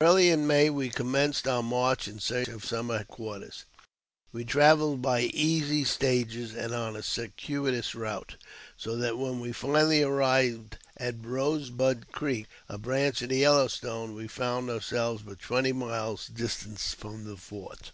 [0.00, 3.64] Early in May we commenced our march in search of summer quarters.
[4.30, 8.36] We travelled by easy stages, and on a circuitous route,
[8.76, 14.14] so that when we finally arrived at Eosebud Creek, a branch of the Yellow Stone,
[14.14, 17.90] we found ourselves but twenty miles distant from the fort.